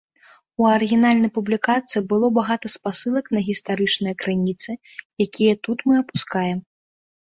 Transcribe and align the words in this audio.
У 0.61 0.65
арыгінальнай 0.75 1.31
публікацыі 1.35 2.03
было 2.15 2.31
багата 2.39 2.67
спасылак 2.77 3.25
на 3.37 3.45
гістарычныя 3.53 4.21
крыніцы, 4.27 4.71
якія 5.31 5.53
тут 5.67 5.79
мы 5.91 6.05
апускаем. 6.05 6.59